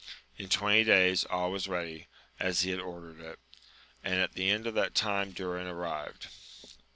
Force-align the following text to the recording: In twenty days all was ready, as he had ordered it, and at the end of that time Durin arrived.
In 0.35 0.49
twenty 0.49 0.83
days 0.83 1.25
all 1.25 1.51
was 1.51 1.67
ready, 1.67 2.07
as 2.39 2.61
he 2.61 2.71
had 2.71 2.79
ordered 2.79 3.19
it, 3.19 3.37
and 4.03 4.15
at 4.15 4.33
the 4.33 4.49
end 4.49 4.65
of 4.65 4.73
that 4.73 4.95
time 4.95 5.31
Durin 5.31 5.67
arrived. 5.67 6.27